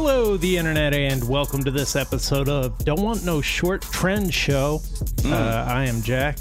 Hello, 0.00 0.36
the 0.36 0.56
internet, 0.56 0.94
and 0.94 1.28
welcome 1.28 1.64
to 1.64 1.72
this 1.72 1.96
episode 1.96 2.48
of 2.48 2.78
Don't 2.84 3.02
Want 3.02 3.24
No 3.24 3.40
Short 3.40 3.82
Trend 3.82 4.32
Show. 4.32 4.80
Uh, 5.24 5.66
I 5.68 5.86
am 5.86 6.02
Jack. 6.02 6.38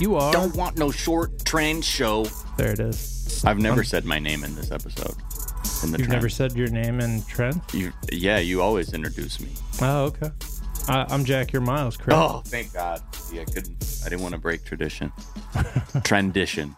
You 0.00 0.16
are. 0.16 0.32
Don't 0.32 0.56
want 0.56 0.78
no 0.78 0.90
short 0.90 1.44
trend 1.44 1.84
show. 1.84 2.24
There 2.56 2.72
it 2.72 2.80
is. 2.80 3.44
I've 3.44 3.58
never 3.58 3.84
said 3.84 4.06
my 4.06 4.18
name 4.18 4.44
in 4.44 4.54
this 4.54 4.70
episode. 4.70 5.14
In 5.84 5.92
the 5.92 5.98
You've 5.98 6.06
trend. 6.06 6.12
never 6.12 6.30
said 6.30 6.52
your 6.52 6.68
name 6.68 7.00
in 7.00 7.22
trend? 7.24 7.60
You, 7.74 7.92
yeah, 8.10 8.38
you 8.38 8.62
always 8.62 8.94
introduce 8.94 9.40
me. 9.40 9.50
Oh, 9.82 10.04
okay. 10.04 10.30
Uh, 10.88 11.04
I'm 11.10 11.26
Jack. 11.26 11.52
You're 11.52 11.60
Miles, 11.60 11.98
correct? 11.98 12.18
Oh, 12.18 12.40
thank 12.46 12.72
God. 12.72 13.02
Yeah, 13.30 13.42
I 13.42 13.44
couldn't. 13.44 14.00
I 14.06 14.08
didn't 14.08 14.22
want 14.22 14.32
to 14.36 14.40
break 14.40 14.64
tradition. 14.64 15.12
Trendition. 16.02 16.74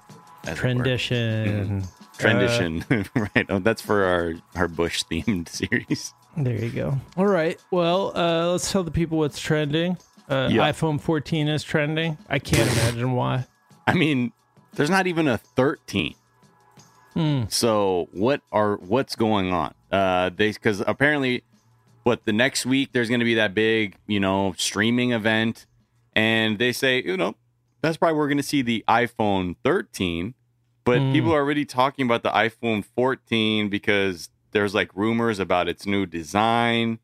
as 0.49 0.59
it 0.59 1.71
were. 1.79 1.83
Trendition. 2.19 2.85
Trendition. 2.87 3.31
right. 3.35 3.47
Oh, 3.49 3.59
that's 3.59 3.81
for 3.83 4.05
our 4.05 4.35
our 4.57 4.69
Bush 4.69 5.05
themed 5.11 5.49
series. 5.51 6.13
There 6.37 6.55
you 6.57 6.71
go. 6.71 6.99
All 7.17 7.27
right. 7.27 7.59
Well, 7.71 8.17
uh, 8.17 8.53
let's 8.53 8.71
tell 8.71 8.83
the 8.85 8.91
people 8.91 9.19
what's 9.19 9.41
trending. 9.41 9.97
Uh, 10.29 10.49
Yeah. 10.53 10.71
iPhone 10.71 11.01
14 11.01 11.49
is 11.49 11.65
trending. 11.65 12.19
I 12.29 12.39
can't 12.39 12.71
imagine 12.71 13.13
why. 13.13 13.47
I 13.87 13.95
mean, 13.95 14.33
there's 14.75 14.91
not 14.91 15.07
even 15.07 15.27
a 15.27 15.39
13. 15.39 16.15
Hmm. 17.15 17.45
So 17.49 18.09
what 18.13 18.43
are 18.53 18.77
what's 18.77 19.17
going 19.17 19.53
on? 19.53 19.75
Uh, 19.91 20.31
they 20.37 20.53
because 20.53 20.83
apparently, 20.87 21.43
what 22.03 22.25
the 22.27 22.33
next 22.33 22.67
week 22.67 22.91
there's 22.93 23.09
going 23.09 23.21
to 23.21 23.25
be 23.25 23.35
that 23.35 23.55
big 23.55 23.97
you 24.07 24.21
know 24.21 24.55
streaming 24.59 25.13
event, 25.13 25.67
and 26.15 26.59
they 26.59 26.73
say 26.73 27.03
you 27.03 27.17
know 27.17 27.35
that's 27.81 27.97
probably 27.97 28.17
we're 28.19 28.29
going 28.29 28.37
to 28.37 28.43
see 28.43 28.61
the 28.63 28.85
iPhone 28.87 29.57
13, 29.65 30.35
but 30.89 30.99
Hmm. 31.01 31.13
people 31.13 31.33
are 31.33 31.41
already 31.41 31.65
talking 31.65 32.05
about 32.07 32.23
the 32.23 32.31
iPhone 32.31 32.85
14 32.85 33.69
because 33.69 34.31
there's 34.53 34.75
like 34.75 34.91
rumors 34.97 35.39
about 35.39 35.69
its 35.69 35.87
new 35.87 36.07
design. 36.07 36.99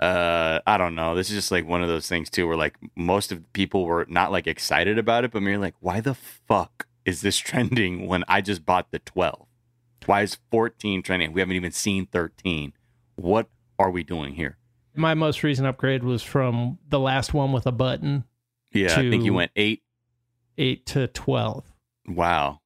Uh, 0.00 0.60
I 0.66 0.76
don't 0.78 0.94
know. 0.94 1.14
This 1.14 1.28
is 1.30 1.36
just 1.36 1.50
like 1.50 1.66
one 1.66 1.82
of 1.82 1.88
those 1.88 2.08
things 2.08 2.30
too, 2.30 2.46
where 2.46 2.56
like 2.56 2.76
most 2.96 3.32
of 3.32 3.38
the 3.42 3.48
people 3.52 3.84
were 3.84 4.06
not 4.08 4.30
like 4.30 4.46
excited 4.46 4.98
about 4.98 5.24
it, 5.24 5.32
but 5.32 5.42
merely 5.42 5.58
like, 5.62 5.74
why 5.80 6.00
the 6.00 6.14
fuck 6.14 6.86
is 7.04 7.20
this 7.20 7.36
trending 7.48 8.06
when 8.06 8.22
I 8.28 8.40
just 8.40 8.64
bought 8.64 8.90
the 8.90 8.98
12? 9.00 9.46
Why 10.06 10.22
is 10.22 10.38
14 10.50 11.02
trending? 11.02 11.32
We 11.32 11.40
haven't 11.40 11.56
even 11.56 11.72
seen 11.72 12.06
13. 12.06 12.72
What 13.16 13.48
are 13.78 13.90
we 13.90 14.02
doing 14.04 14.34
here? 14.34 14.56
My 14.94 15.14
most 15.14 15.42
recent 15.42 15.66
upgrade 15.66 16.02
was 16.02 16.22
from 16.22 16.78
the 16.88 16.98
last 16.98 17.34
one 17.34 17.52
with 17.52 17.66
a 17.66 17.72
button, 17.72 18.24
Yeah, 18.72 18.92
I 18.92 19.10
think 19.10 19.24
you 19.24 19.34
went 19.34 19.50
eight. 19.56 19.82
8 20.56 20.86
to 20.86 21.06
12. 21.08 21.64
Wow. 22.08 22.60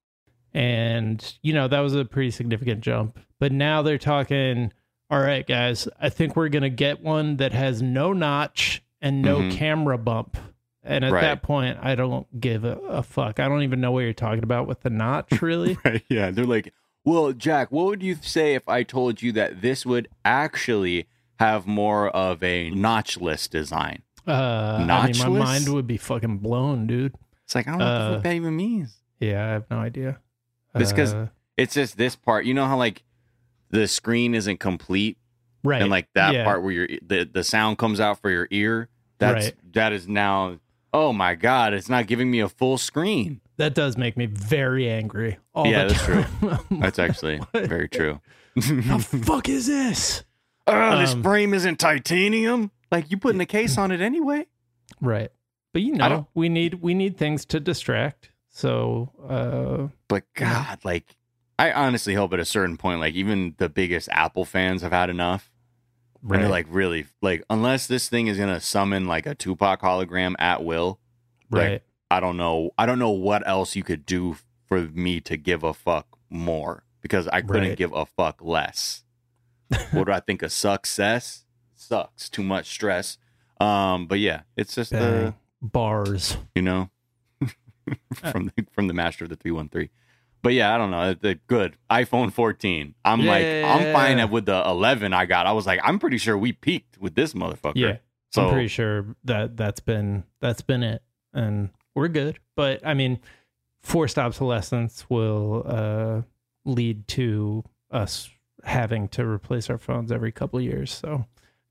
And, 0.53 1.37
you 1.41 1.53
know, 1.53 1.67
that 1.67 1.79
was 1.79 1.95
a 1.95 2.05
pretty 2.05 2.31
significant 2.31 2.81
jump. 2.81 3.19
But 3.39 3.51
now 3.51 3.81
they're 3.81 3.97
talking, 3.97 4.71
all 5.09 5.19
right, 5.19 5.45
guys, 5.45 5.87
I 5.99 6.09
think 6.09 6.35
we're 6.35 6.49
going 6.49 6.63
to 6.63 6.69
get 6.69 7.01
one 7.01 7.37
that 7.37 7.51
has 7.53 7.81
no 7.81 8.13
notch 8.13 8.83
and 9.01 9.21
no 9.21 9.39
Mhm. 9.39 9.51
camera 9.51 9.97
bump. 9.97 10.37
And 10.83 11.03
at 11.05 11.11
Right. 11.11 11.21
that 11.21 11.41
point, 11.41 11.77
I 11.81 11.95
don't 11.95 12.27
give 12.39 12.63
a, 12.65 12.77
a 12.77 13.03
fuck. 13.03 13.39
I 13.39 13.47
don't 13.47 13.63
even 13.63 13.81
know 13.81 13.91
what 13.91 14.01
you're 14.01 14.13
talking 14.13 14.43
about 14.43 14.67
with 14.67 14.81
the 14.81 14.89
notch, 14.89 15.31
really. 15.41 15.77
Right. 15.83 16.03
Yeah. 16.09 16.29
They're 16.31 16.45
like, 16.45 16.73
well, 17.05 17.31
Jack, 17.33 17.71
what 17.71 17.85
would 17.87 18.03
you 18.03 18.15
say 18.21 18.53
if 18.53 18.67
I 18.69 18.83
told 18.83 19.21
you 19.21 19.31
that 19.33 19.61
this 19.61 19.85
would 19.85 20.07
actually 20.23 21.07
have 21.39 21.65
more 21.65 22.09
of 22.09 22.43
a 22.43 22.69
notchless 22.71 23.49
design? 23.49 24.03
Uh, 24.27 24.31
I 24.31 24.77
mean, 24.77 24.87
Notchless? 25.15 25.19
my 25.27 25.39
mind 25.39 25.69
would 25.73 25.87
be 25.87 25.97
fucking 25.97 26.37
blown, 26.37 26.85
dude. 26.87 27.15
It's 27.45 27.55
like, 27.55 27.67
I 27.67 27.71
don't 27.71 27.79
know 27.79 27.85
what 28.11 28.17
Uh, 28.19 28.19
that 28.19 28.33
even 28.33 28.55
means. 28.55 28.97
Yeah, 29.19 29.45
I 29.45 29.49
have 29.51 29.65
no 29.69 29.79
idea. 29.79 30.19
It's 30.75 30.91
'cause- 30.93 31.13
Uh, 31.13 31.27
It's 31.57 31.75
just 31.75 31.97
this 31.97 32.15
part. 32.15 32.45
You 32.45 32.53
know 32.53 32.65
how 32.65 32.77
like 32.77 33.03
the 33.69 33.87
screen 33.87 34.33
isn't 34.35 34.59
complete 34.59 35.17
right, 35.63 35.81
and 35.81 35.91
like 35.91 36.07
that 36.15 36.33
yeah. 36.33 36.43
part 36.43 36.63
where 36.63 36.71
your 36.71 36.87
the, 37.05 37.29
the 37.31 37.43
sound 37.43 37.77
comes 37.77 37.99
out 37.99 38.19
for 38.21 38.29
your 38.31 38.47
ear. 38.51 38.89
That's 39.19 39.45
Right. 39.47 39.73
that 39.73 39.93
is 39.93 40.07
now 40.07 40.59
oh 40.95 41.11
my 41.13 41.33
god, 41.35 41.73
it's 41.73 41.89
not 41.89 42.05
giving 42.07 42.29
me 42.29 42.39
a 42.39 42.49
full 42.49 42.77
screen. 42.77 43.41
that 43.57 43.73
does 43.75 43.97
make 43.97 44.17
me 44.17 44.25
very 44.25 44.89
angry. 44.89 45.37
All 45.53 45.67
Yeah, 45.67 45.85
that's 45.85 46.03
true. 46.03 46.25
That's 46.71 46.97
actually 46.99 47.39
very 47.53 47.87
true. 47.87 48.19
the 48.55 49.21
fuck 49.25 49.47
is 49.49 49.67
this? 49.67 50.23
oh, 50.67 50.97
this 50.99 51.13
Um, 51.13 51.21
frame 51.23 51.53
isn't 51.53 51.77
titanium. 51.79 52.71
Like 52.91 53.09
you 53.11 53.17
putting 53.17 53.41
a 53.41 53.45
case 53.45 53.77
on 53.77 53.91
it 53.91 54.01
anyway. 54.01 54.47
Right. 55.01 55.29
But 55.71 55.81
you 55.83 55.93
know, 55.93 56.27
we 56.33 56.49
need 56.49 56.75
we 56.81 56.93
need 56.95 57.17
things 57.17 57.45
to 57.47 57.59
distract. 57.59 58.29
So 58.55 59.11
uh 59.27 59.87
But 60.07 60.23
God, 60.35 60.79
like 60.85 61.15
I 61.59 61.71
honestly 61.71 62.13
hope 62.13 62.33
at 62.33 62.39
a 62.39 62.45
certain 62.45 62.77
point, 62.77 62.99
like 62.99 63.15
even 63.15 63.55
the 63.57 63.67
biggest 63.69 64.07
Apple 64.11 64.45
fans 64.45 64.81
have 64.81 64.91
had 64.91 65.09
enough. 65.09 65.49
And 66.21 66.31
they're 66.41 66.47
like, 66.49 66.67
really, 66.69 67.05
like, 67.21 67.43
unless 67.49 67.85
this 67.87 68.07
thing 68.07 68.27
is 68.27 68.37
gonna 68.37 68.61
summon 68.61 69.07
like 69.07 69.25
a 69.25 69.35
Tupac 69.35 69.81
hologram 69.81 70.35
at 70.39 70.63
will, 70.63 70.99
like, 71.51 71.61
right. 71.69 71.83
I 72.09 72.21
don't 72.21 72.37
know. 72.37 72.71
I 72.77 72.85
don't 72.85 72.97
know 72.99 73.09
what 73.09 73.45
else 73.45 73.75
you 73.75 73.83
could 73.83 74.05
do 74.05 74.37
for 74.69 74.79
me 74.81 75.19
to 75.21 75.35
give 75.35 75.63
a 75.63 75.73
fuck 75.73 76.07
more 76.29 76.85
because 77.01 77.27
I 77.27 77.41
couldn't 77.41 77.69
Right. 77.69 77.77
give 77.77 77.91
a 77.91 78.05
fuck 78.05 78.41
less. 78.41 79.03
what 79.91 80.05
do 80.05 80.13
I 80.13 80.21
think 80.21 80.43
of 80.43 80.53
success? 80.53 81.43
Sucks. 81.75 82.29
Too 82.29 82.43
much 82.43 82.69
stress. 82.69 83.17
Um, 83.59 84.07
but 84.07 84.19
yeah, 84.19 84.43
it's 84.55 84.75
just 84.75 84.91
the 84.91 85.33
Bars. 85.61 86.37
you 86.55 86.61
know 86.61 86.89
from 88.13 88.51
the 88.55 88.65
from 88.71 88.87
the 88.87 88.93
master 88.93 89.23
of 89.25 89.29
the 89.29 89.35
three 89.35 89.51
one 89.51 89.69
three. 89.69 89.89
But 90.41 90.53
yeah, 90.53 90.75
I 90.75 90.77
don't 90.77 90.91
know. 90.91 91.13
The 91.13 91.39
good 91.47 91.77
iPhone 91.89 92.33
14. 92.33 92.95
I'm 93.05 93.25
like, 93.25 93.45
I'm 93.45 93.93
fine 93.93 94.17
Yeah. 94.17 94.25
with 94.25 94.45
the 94.45 94.61
11 94.65 95.13
I 95.13 95.25
got. 95.25 95.45
I 95.45 95.53
was 95.53 95.65
like, 95.65 95.79
I'm 95.81 95.99
pretty 95.99 96.17
sure 96.17 96.37
we 96.37 96.51
peaked 96.51 96.97
with 96.99 97.15
this 97.15 97.33
motherfucker. 97.33 97.75
Yeah. 97.75 97.97
So 98.33 98.47
I'm 98.47 98.51
pretty 98.51 98.67
sure 98.67 99.15
that 99.23 99.55
that's 99.55 99.79
been 99.79 100.25
that's 100.41 100.61
been 100.61 100.83
it. 100.83 101.01
And 101.33 101.69
we're 101.95 102.09
good. 102.09 102.39
But 102.57 102.85
I 102.85 102.93
mean, 102.93 103.19
forced 103.83 104.19
obsolescence 104.19 105.09
will 105.09 105.63
uh 105.65 106.21
lead 106.65 107.07
to 107.09 107.63
us 107.89 108.29
having 108.65 109.07
to 109.09 109.25
replace 109.25 109.69
our 109.69 109.77
phones 109.77 110.11
every 110.11 110.31
couple 110.33 110.59
of 110.59 110.65
years. 110.65 110.91
So 110.91 111.25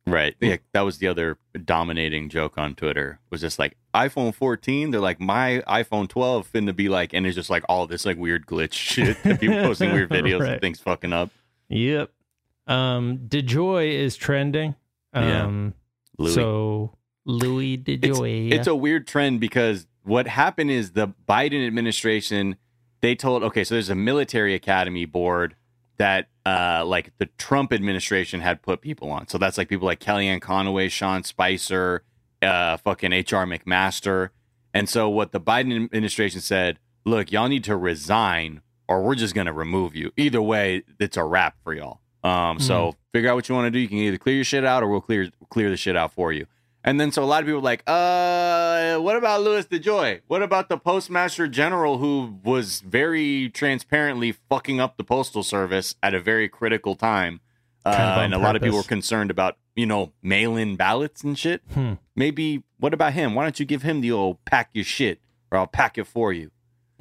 Right. 0.07 0.35
Yeah, 0.41 0.57
that 0.73 0.81
was 0.81 0.99
the 0.99 1.07
other 1.07 1.39
dominating 1.65 2.29
joke 2.29 2.59
on 2.59 2.75
Twitter. 2.75 3.21
Was 3.31 3.41
just 3.41 3.59
like 3.61 3.77
iPhone 3.95 4.35
14. 4.35 4.91
They're 4.91 5.01
like 5.01 5.21
my 5.21 5.63
iPhone 5.69 6.09
12 6.09 6.51
finna 6.53 6.75
be 6.75 6.89
like, 6.89 7.13
and 7.13 7.25
it's 7.27 7.37
just 7.37 7.51
like 7.51 7.63
all 7.69 7.87
this 7.87 8.05
like 8.05 8.17
weird 8.19 8.47
glitch 8.47 8.73
shit. 8.73 9.17
People 9.39 9.61
posting 9.63 9.93
weird 9.93 10.11
videos 10.11 10.41
Right. 10.41 10.53
and 10.55 10.61
things 10.61 10.81
fucking 10.81 11.13
up. 11.13 11.31
Yep. 11.69 12.11
Um 12.67 13.19
DeJoy 13.29 13.93
is 13.93 14.17
trending. 14.17 14.75
Yeah. 15.15 15.45
Um 15.45 15.75
Louis. 16.19 16.35
so 16.35 16.99
Louis 17.25 17.79
DeJoy. 17.79 18.53
It's 18.53 18.67
a 18.67 18.75
weird 18.75 19.07
trend 19.07 19.41
because 19.41 19.87
what 20.03 20.27
happened 20.27 20.71
is 20.73 20.93
the 20.93 21.09
Biden 21.29 21.65
administration 21.67 22.57
they 23.03 23.15
told 23.15 23.43
okay, 23.45 23.63
so 23.65 23.77
there's 23.77 23.89
a 23.89 23.95
military 23.95 24.55
academy 24.55 25.05
board 25.05 25.55
that 25.99 26.29
uh 26.45 26.85
like 26.85 27.13
the 27.19 27.27
Trump 27.39 27.73
administration 27.73 28.41
had 28.41 28.63
put 28.63 28.81
people 28.81 29.11
on. 29.11 29.29
So 29.29 29.39
that's 29.39 29.59
like 29.59 29.69
people 29.69 29.87
like 29.87 30.01
Kellyanne 30.01 30.41
Conway, 30.41 30.89
Sean 30.89 31.23
Spicer, 31.25 32.03
uh 32.41 32.77
fucking 32.79 33.13
HR 33.13 33.47
McMaster. 33.47 34.31
And 34.75 34.89
so 34.89 35.09
what 35.09 35.33
the 35.33 35.41
Biden 35.41 35.85
administration 35.85 36.41
said, 36.41 36.79
look, 37.05 37.31
y'all 37.31 37.49
need 37.49 37.65
to 37.65 37.77
resign 37.77 38.63
or 38.89 39.03
we're 39.03 39.15
just 39.15 39.35
gonna 39.35 39.53
remove 39.53 39.95
you. 39.95 40.13
Either 40.17 40.43
way, 40.43 40.83
it's 40.99 41.17
a 41.17 41.25
wrap 41.25 41.57
for 41.63 41.75
y'all. 41.75 42.01
Um 42.25 42.59
so 42.59 42.97
figure 43.13 43.31
out 43.31 43.37
what 43.37 43.49
you 43.49 43.55
want 43.55 43.67
to 43.67 43.71
do. 43.71 43.79
You 43.79 43.89
can 43.89 43.99
either 43.99 44.19
clear 44.19 44.37
your 44.37 44.45
shit 44.45 44.65
out 44.65 44.83
or 44.83 44.89
we'll 44.89 45.01
clear 45.01 45.31
clear 45.51 45.71
the 45.71 45.77
shit 45.77 45.97
out 45.97 46.13
for 46.13 46.33
you. 46.33 46.47
And 46.85 47.01
then 47.01 47.13
so 47.13 47.23
a 47.23 47.27
lot 47.27 47.43
of 47.43 47.47
people 47.47 47.61
were 47.61 47.65
like, 47.65 47.83
uh, 47.87 48.97
what 48.99 49.17
about 49.17 49.43
Louis 49.43 49.65
DeJoy? 49.67 50.23
What 50.27 50.43
about 50.43 50.69
the 50.69 50.77
postmaster 50.77 51.47
general 51.47 51.99
who 51.99 52.39
was 52.43 52.81
very 52.81 53.51
transparently 53.51 54.33
fucking 54.33 54.81
up 54.81 54.97
the 54.97 55.05
postal 55.05 55.43
service 55.45 55.95
at 56.03 56.13
a 56.15 56.21
very 56.21 56.49
critical 56.49 56.97
time? 56.97 57.41
Uh, 57.85 57.97
Kind 57.97 58.11
of 58.11 58.19
and 58.25 58.35
a 58.35 58.39
lot 58.39 58.57
of 58.57 58.63
people 58.63 58.79
were 58.79 58.83
concerned 58.85 59.31
about, 59.31 59.57
you 59.77 59.87
know, 59.87 60.13
mail-in 60.23 60.77
ballots 60.77 61.23
and 61.23 61.39
shit. 61.39 61.63
Hmm. 61.73 61.95
Maybe 62.17 62.63
what 62.79 62.93
about 62.95 63.13
him? 63.13 63.35
Why 63.35 63.45
don't 63.45 63.59
you 63.61 63.67
give 63.67 63.83
him 63.83 64.01
the 64.01 64.11
old 64.13 64.45
pack 64.45 64.71
your 64.73 64.85
shit 64.85 65.21
or 65.51 65.59
I'll 65.59 65.67
pack 65.69 65.99
it 65.99 66.07
for 66.07 66.33
you? 66.33 66.51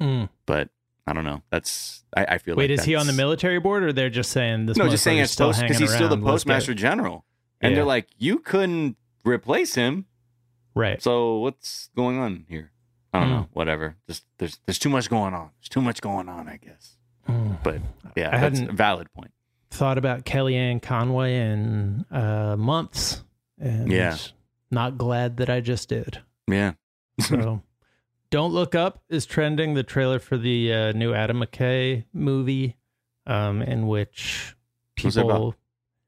Mm. 0.00 0.28
But 0.46 0.68
I 1.06 1.12
don't 1.12 1.24
know. 1.24 1.42
That's 1.50 2.04
I, 2.16 2.24
I 2.24 2.38
feel 2.38 2.54
like 2.54 2.58
Wait, 2.58 2.70
like 2.70 2.78
is 2.80 2.84
he 2.84 2.94
on 2.94 3.06
the 3.08 3.12
military 3.12 3.58
board, 3.60 3.82
or 3.84 3.92
they're 3.92 4.10
just 4.10 4.30
saying 4.30 4.66
this? 4.66 4.76
no, 4.76 4.88
just 4.88 5.02
saying 5.04 5.18
it's 5.18 5.32
still 5.32 5.48
post 5.48 5.62
because 5.62 5.78
he's 5.78 5.92
still 5.92 6.08
the 6.08 6.14
around, 6.16 6.24
let's 6.24 6.44
get- 6.44 6.50
postmaster 6.52 6.74
general, 6.74 7.24
and 7.60 7.70
Yeah. 7.72 7.76
they're 7.76 7.84
like, 7.84 8.08
you 8.18 8.38
couldn't 8.38 8.96
replace 9.24 9.74
him. 9.74 10.06
right? 10.74 11.02
So 11.02 11.38
what's 11.38 11.88
going 11.96 12.18
on 12.18 12.46
here? 12.48 12.72
I 13.12 13.20
don't 13.20 13.28
Hmm. 13.28 13.34
know. 13.34 13.48
Whatever. 13.52 13.96
Just 14.08 14.24
there's 14.38 14.58
there's 14.66 14.78
too 14.78 14.88
much 14.88 15.10
going 15.10 15.34
on. 15.34 15.50
There's 15.60 15.68
too 15.68 15.82
much 15.82 16.00
going 16.00 16.28
on. 16.28 16.48
I 16.48 16.56
guess. 16.56 16.96
Mm. 17.28 17.62
But 17.62 17.80
yeah, 18.16 18.34
I 18.34 18.40
that's 18.40 18.60
a 18.60 18.72
valid 18.72 19.12
point. 19.12 19.30
Thought 19.70 19.96
about 19.98 20.24
Kellyanne 20.24 20.80
Conway 20.82 21.36
in 21.36 22.04
uh, 22.10 22.56
months, 22.58 23.22
and 23.58 23.90
Yeah. 23.92 24.16
not 24.70 24.98
glad 24.98 25.36
that 25.38 25.48
I 25.50 25.60
just 25.60 25.88
did. 25.88 26.20
Yeah. 26.48 26.72
So, 27.20 27.62
"Don't 28.30 28.52
Look 28.52 28.74
Up" 28.74 29.02
is 29.08 29.26
trending. 29.26 29.74
The 29.74 29.82
trailer 29.82 30.18
for 30.18 30.36
the 30.38 30.72
uh, 30.72 30.92
new 30.92 31.12
Adam 31.14 31.40
McKay 31.40 32.04
movie, 32.14 32.76
um, 33.26 33.60
in 33.62 33.86
which 33.86 34.56
people 34.96 35.54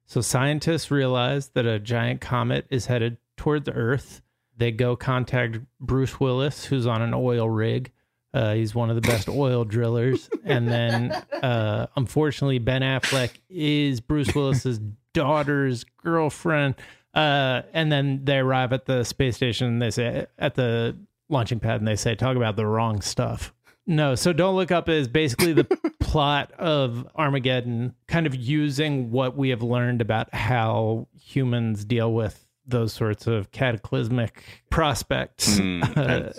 So 0.07 0.21
scientists 0.21 0.91
realize 0.91 1.49
that 1.49 1.67
a 1.67 1.79
giant 1.79 2.21
comet 2.21 2.67
is 2.71 2.87
headed 2.87 3.17
toward 3.37 3.65
the 3.65 3.73
Earth. 3.73 4.23
They 4.57 4.71
go 4.71 4.97
contact 4.97 5.59
Bruce 5.81 6.21
Willis, 6.21 6.67
who's 6.67 6.87
on 6.87 7.03
an 7.03 7.15
oil 7.15 7.49
rig. 7.49 7.91
Uh, 8.33 8.55
he's 8.55 8.75
one 8.75 8.91
of 8.91 8.97
the 8.97 9.03
best 9.03 9.29
oil 9.29 9.65
drillers. 9.65 10.29
And 10.45 10.69
then, 10.69 11.13
uh, 11.43 11.87
unfortunately, 11.97 12.59
Ben 12.59 12.83
Affleck 12.83 13.31
is 13.49 14.01
Bruce 14.01 14.35
Willis's 14.35 14.81
daughter's 15.13 15.85
girlfriend. 16.03 16.75
Uh, 17.15 17.63
and 17.73 17.91
then 17.91 18.25
they 18.25 18.39
arrive 18.39 18.73
at 18.73 18.87
the 18.87 19.05
space 19.05 19.37
station 19.37 19.69
and 19.69 19.81
they 19.81 19.91
say, 19.91 20.27
at 20.39 20.57
the 20.57 20.97
launching 21.29 21.61
pad, 21.61 21.81
and 21.81 21.87
they 21.89 21.97
say, 21.97 22.15
talk 22.15 22.37
about 22.37 22.57
the 22.57 22.67
wrong 22.67 23.01
stuff. 23.01 23.55
No, 23.87 24.15
so 24.15 24.33
Don't 24.33 24.57
Look 24.57 24.71
Up 24.71 24.89
is 24.89 25.09
basically 25.09 25.53
the 25.53 25.65
plot 26.01 26.53
of 26.53 27.07
Armageddon, 27.17 27.95
kind 28.07 28.27
of 28.27 28.35
using 28.35 29.11
what 29.11 29.37
we 29.37 29.51
have 29.51 29.63
learned 29.63 30.01
about 30.01 30.35
how 30.35 31.07
humans 31.19 31.85
deal 31.85 32.13
with 32.13 32.47
those 32.67 32.93
sorts 32.95 33.27
of 33.27 33.51
cataclysmic 33.53 34.43
prospects, 34.71 35.59
Mm, 35.59 35.97
uh, 35.97 36.33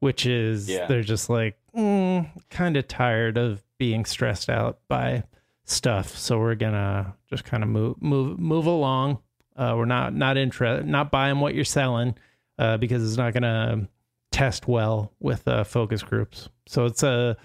which 0.00 0.26
is 0.26 0.68
Yeah. 0.68 0.86
they're 0.86 1.02
just 1.02 1.30
like 1.30 1.56
mm, 1.76 2.28
kind 2.50 2.76
of 2.76 2.88
tired 2.88 3.38
of 3.38 3.62
being 3.78 4.04
stressed 4.04 4.48
out 4.50 4.80
by 4.88 5.22
stuff, 5.64 6.16
so 6.16 6.38
we're 6.38 6.56
gonna 6.56 7.14
just 7.30 7.44
kind 7.44 7.62
of 7.62 7.68
move 7.68 8.02
move 8.02 8.38
move 8.40 8.66
along. 8.66 9.18
Uh, 9.56 9.74
we're 9.76 9.84
not 9.84 10.14
not 10.14 10.36
interested, 10.36 10.84
not 10.86 11.12
buying 11.12 11.38
what 11.38 11.54
you're 11.54 11.64
selling 11.64 12.16
uh, 12.58 12.76
because 12.76 13.06
it's 13.06 13.16
not 13.16 13.32
gonna 13.34 13.88
test 14.30 14.68
well 14.68 15.12
with 15.20 15.46
uh, 15.48 15.64
focus 15.64 16.02
groups. 16.02 16.48
So 16.66 16.84
it's 16.86 17.02
a 17.02 17.36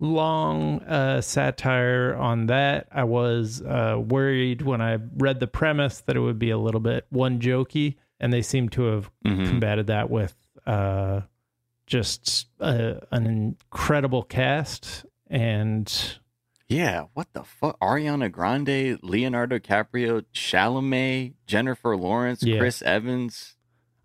long 0.00 0.80
uh, 0.82 1.20
satire 1.20 2.14
on 2.16 2.46
that. 2.46 2.86
I 2.92 3.04
was 3.04 3.60
uh, 3.62 4.00
worried 4.06 4.62
when 4.62 4.80
I 4.80 4.98
read 5.16 5.40
the 5.40 5.46
premise 5.48 6.00
that 6.02 6.16
it 6.16 6.20
would 6.20 6.38
be 6.38 6.50
a 6.50 6.58
little 6.58 6.80
bit 6.80 7.06
one 7.10 7.40
jokey, 7.40 7.96
and 8.20 8.32
they 8.32 8.42
seem 8.42 8.68
to 8.70 8.82
have 8.84 9.10
Mhm. 9.24 9.48
combated 9.48 9.86
that 9.88 10.10
with 10.10 10.34
uh, 10.66 11.22
just 11.86 12.46
uh, 12.60 12.94
an 13.10 13.26
incredible 13.26 14.22
cast 14.22 15.04
and 15.28 16.18
Yeah, 16.68 17.04
what 17.14 17.32
the 17.32 17.42
fuck? 17.44 17.78
Ariana 17.80 18.30
Grande, 18.30 18.98
Leonardo 19.02 19.58
DiCaprio, 19.58 20.24
Chalamet, 20.34 21.32
Jennifer 21.46 21.96
Lawrence, 21.96 22.42
Yeah. 22.42 22.58
Chris 22.58 22.82
Evans. 22.82 23.56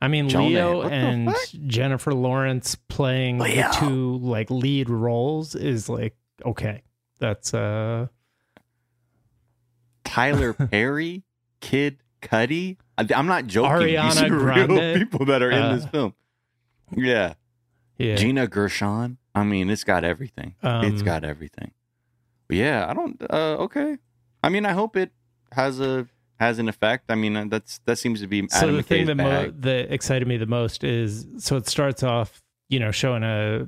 I 0.04 0.08
mean 0.10 0.28
Jonah, 0.30 0.48
Leo 0.48 0.82
and? 0.84 1.34
Jennifer 1.66 2.14
Lawrence 2.14 2.76
playing 2.90 3.40
Leo. 3.40 3.68
the 3.72 3.78
two 3.80 4.18
like 4.18 4.52
lead 4.52 4.90
roles 4.90 5.56
is 5.56 5.88
like 5.88 6.16
okay. 6.46 6.84
That's 7.20 7.54
uh 7.54 8.08
Tyler 10.04 10.54
Perry, 10.72 11.24
Kid 11.62 12.00
Cudi. 12.22 12.78
I'm 12.98 13.28
not 13.28 13.48
joking. 13.48 13.72
Ariana 13.96 14.12
These 14.12 14.22
are 14.24 14.68
real 14.68 14.98
people 15.00 15.26
that 15.26 15.42
are 15.42 15.52
in 15.52 15.62
Uh, 15.62 15.76
this 15.76 15.86
film. 15.88 16.14
Yeah. 16.96 17.34
yeah. 17.98 18.16
Gina 18.16 18.48
Gershon. 18.48 19.18
I 19.34 19.44
mean, 19.44 19.70
it's 19.70 19.84
got 19.84 20.04
everything. 20.04 20.56
It's 20.62 21.02
got 21.02 21.24
everything. 21.24 21.72
But 22.48 22.58
yeah, 22.58 22.86
I 22.88 22.94
don't. 22.94 23.20
Uh, 23.30 23.56
okay. 23.62 23.98
I 24.44 24.50
mean, 24.50 24.66
I 24.66 24.74
hope 24.74 24.96
it 24.98 25.12
has 25.54 25.80
a 25.80 26.08
has 26.44 26.60
an 26.60 26.68
effect. 26.70 27.06
I 27.10 27.16
mean, 27.16 27.36
uh, 27.36 27.46
that's 27.50 27.80
that 27.86 27.98
seems 27.98 28.22
to 28.22 28.28
be 28.28 28.48
so 28.50 28.58
Adam 28.58 28.76
the 28.78 28.84
thing 28.84 29.06
that 29.08 29.16
mo- 29.16 29.52
that 29.60 29.92
excited 29.94 30.28
me 30.28 30.38
the 30.38 30.46
most 30.46 30.84
is 30.84 31.26
so 31.38 31.56
it 31.58 31.68
starts 31.68 32.04
off 32.04 32.42
you 32.70 32.80
know 32.80 32.92
showing 32.92 33.24
a 33.24 33.68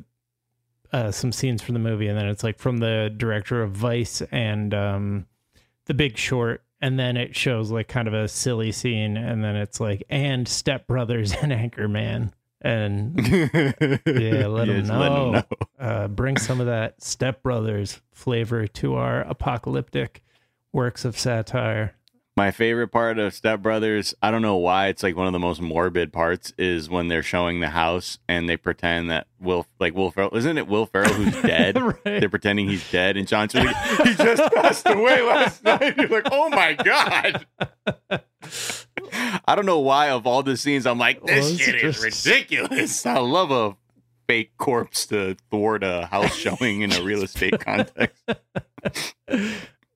uh, 0.93 1.11
some 1.11 1.31
scenes 1.31 1.61
from 1.61 1.73
the 1.73 1.79
movie 1.79 2.07
and 2.07 2.17
then 2.17 2.27
it's 2.27 2.43
like 2.43 2.57
from 2.59 2.77
the 2.77 3.13
director 3.17 3.61
of 3.61 3.71
vice 3.71 4.21
and 4.31 4.73
um 4.73 5.25
the 5.87 5.93
big 5.93 6.17
short 6.17 6.63
and 6.79 6.97
then 6.99 7.17
it 7.17 7.35
shows 7.35 7.69
like 7.71 7.87
kind 7.87 8.07
of 8.07 8.13
a 8.13 8.27
silly 8.27 8.71
scene 8.71 9.17
and 9.17 9.43
then 9.43 9.55
it's 9.55 9.79
like 9.79 10.03
and 10.09 10.47
step 10.47 10.87
brothers 10.87 11.33
and 11.33 11.51
anchorman 11.51 12.31
and 12.61 13.15
yeah, 13.27 14.47
let 14.47 14.69
'em 14.69 14.79
just 14.79 14.89
know. 14.89 15.43
uh, 15.79 16.07
bring 16.07 16.37
some 16.37 16.59
of 16.61 16.67
that 16.67 17.01
step 17.03 17.43
brothers 17.43 18.01
flavor 18.13 18.65
to 18.67 18.95
our 18.95 19.21
apocalyptic 19.21 20.23
works 20.71 21.03
of 21.03 21.17
satire 21.19 21.93
My 22.37 22.51
favorite 22.51 22.89
part 22.89 23.17
of 23.17 23.33
Step 23.33 23.61
Brothers, 23.61 24.13
I 24.21 24.29
don't 24.29 24.41
know 24.41 24.57
why, 24.57 24.87
it's 24.87 25.03
like 25.03 25.15
one 25.15 25.25
of 25.25 25.31
the 25.31 25.39
most 25.39 25.61
morbid 25.61 26.11
parts 26.11 26.51
is 26.57 26.89
when 26.89 27.07
they're 27.07 27.23
showing 27.23 27.61
the 27.61 27.69
house 27.69 28.19
and 28.27 28.49
they 28.49 28.57
pretend 28.57 29.09
that 29.09 29.27
Will, 29.39 29.65
like 29.79 29.95
Will 29.95 30.11
Ferrell, 30.11 30.35
isn't 30.35 30.57
it 30.57 30.67
Will 30.67 30.85
Ferrell 30.85 31.13
who's 31.13 31.41
dead? 31.43 31.81
right 31.81 32.03
They're 32.03 32.27
pretending 32.27 32.67
he's 32.67 32.91
dead, 32.91 33.15
and 33.15 33.25
John's 33.25 33.55
like, 33.55 33.73
he 34.03 34.15
just 34.15 34.53
passed 34.53 34.85
away 34.85 35.21
last 35.21 35.63
night. 35.63 35.95
You're 35.95 36.09
like, 36.09 36.27
oh 36.29 36.49
my 36.49 36.73
god. 36.73 37.45
I 39.47 39.55
don't 39.55 39.65
know 39.65 39.79
why 39.79 40.09
of 40.09 40.27
all 40.27 40.43
the 40.43 40.57
scenes 40.57 40.85
I'm 40.85 40.99
like, 40.99 41.23
this 41.25 41.51
Well, 41.51 41.57
shit 41.57 41.75
is 41.75 42.03
ridiculous. 42.03 43.05
I 43.05 43.19
love 43.19 43.51
a 43.51 43.77
fake 44.27 44.51
corpse 44.57 45.05
to 45.05 45.37
thwart 45.51 45.85
a 45.85 46.07
house 46.07 46.35
showing 46.35 46.81
in 46.81 46.91
a 46.91 47.01
real 47.01 47.23
estate 47.23 47.61
context. 47.61 48.21